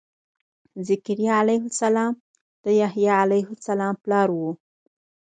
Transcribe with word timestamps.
ذکریا 0.87 1.33
علیه 1.43 1.61
السلام 1.69 2.13
د 2.63 2.65
یحیا 2.81 3.13
علیه 3.23 3.47
السلام 3.55 3.93
پلار 4.03 4.29
و. 4.35 4.39